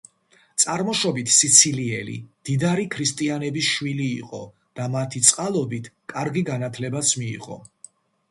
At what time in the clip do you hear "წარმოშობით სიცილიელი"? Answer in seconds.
0.61-2.15